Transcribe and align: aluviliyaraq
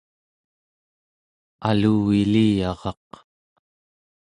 aluviliyaraq 1.67 3.07